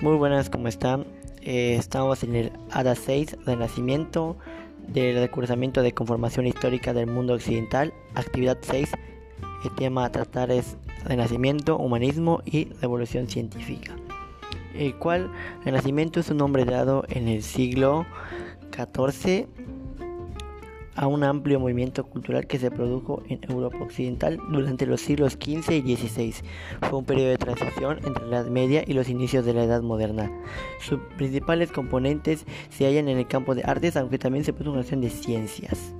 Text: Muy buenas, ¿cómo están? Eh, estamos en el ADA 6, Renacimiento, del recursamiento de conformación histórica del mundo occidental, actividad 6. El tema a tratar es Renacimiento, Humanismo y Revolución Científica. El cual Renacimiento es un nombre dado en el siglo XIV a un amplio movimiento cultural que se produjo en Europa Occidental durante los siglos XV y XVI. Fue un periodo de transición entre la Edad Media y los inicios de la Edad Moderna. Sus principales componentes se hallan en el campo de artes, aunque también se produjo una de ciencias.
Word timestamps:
Muy 0.00 0.16
buenas, 0.16 0.48
¿cómo 0.48 0.66
están? 0.66 1.04
Eh, 1.42 1.76
estamos 1.78 2.22
en 2.22 2.34
el 2.34 2.52
ADA 2.70 2.94
6, 2.94 3.36
Renacimiento, 3.44 4.38
del 4.88 5.20
recursamiento 5.20 5.82
de 5.82 5.92
conformación 5.92 6.46
histórica 6.46 6.94
del 6.94 7.06
mundo 7.06 7.34
occidental, 7.34 7.92
actividad 8.14 8.56
6. 8.62 8.92
El 9.62 9.74
tema 9.74 10.06
a 10.06 10.10
tratar 10.10 10.50
es 10.50 10.78
Renacimiento, 11.04 11.76
Humanismo 11.76 12.40
y 12.46 12.72
Revolución 12.80 13.28
Científica. 13.28 13.94
El 14.74 14.96
cual 14.96 15.30
Renacimiento 15.66 16.20
es 16.20 16.30
un 16.30 16.38
nombre 16.38 16.64
dado 16.64 17.04
en 17.10 17.28
el 17.28 17.42
siglo 17.42 18.06
XIV 18.74 19.48
a 20.96 21.06
un 21.06 21.24
amplio 21.24 21.60
movimiento 21.60 22.04
cultural 22.04 22.46
que 22.46 22.58
se 22.58 22.70
produjo 22.70 23.22
en 23.28 23.40
Europa 23.48 23.78
Occidental 23.80 24.38
durante 24.50 24.86
los 24.86 25.00
siglos 25.00 25.34
XV 25.34 25.70
y 25.84 25.96
XVI. 25.96 26.34
Fue 26.88 26.98
un 26.98 27.04
periodo 27.04 27.30
de 27.30 27.38
transición 27.38 27.98
entre 28.04 28.26
la 28.26 28.38
Edad 28.38 28.50
Media 28.50 28.84
y 28.86 28.92
los 28.92 29.08
inicios 29.08 29.44
de 29.44 29.54
la 29.54 29.64
Edad 29.64 29.82
Moderna. 29.82 30.30
Sus 30.80 31.00
principales 31.16 31.70
componentes 31.70 32.44
se 32.70 32.86
hallan 32.86 33.08
en 33.08 33.18
el 33.18 33.26
campo 33.26 33.54
de 33.54 33.62
artes, 33.64 33.96
aunque 33.96 34.18
también 34.18 34.44
se 34.44 34.52
produjo 34.52 34.78
una 34.78 35.00
de 35.00 35.10
ciencias. 35.10 35.94